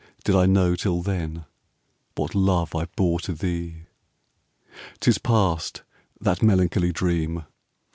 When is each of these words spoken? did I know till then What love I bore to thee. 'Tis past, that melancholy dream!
did 0.23 0.33
I 0.33 0.47
know 0.47 0.75
till 0.75 1.03
then 1.03 1.45
What 2.15 2.33
love 2.33 2.73
I 2.75 2.85
bore 2.85 3.19
to 3.19 3.33
thee. 3.33 3.85
'Tis 4.99 5.19
past, 5.19 5.83
that 6.19 6.41
melancholy 6.41 6.91
dream! 6.91 7.45